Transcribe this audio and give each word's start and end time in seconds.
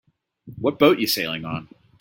What 0.59 0.79
boat 0.79 0.97
you 0.97 1.05
sailing 1.05 1.45
on? 1.45 1.69